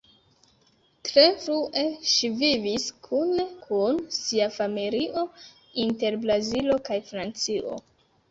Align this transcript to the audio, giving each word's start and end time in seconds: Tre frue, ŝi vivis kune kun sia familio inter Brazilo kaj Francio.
Tre 1.07 1.25
frue, 1.41 1.81
ŝi 2.11 2.29
vivis 2.39 2.87
kune 3.07 3.45
kun 3.67 4.01
sia 4.19 4.47
familio 4.55 5.25
inter 5.85 6.17
Brazilo 6.27 6.79
kaj 6.89 6.99
Francio. 7.11 7.79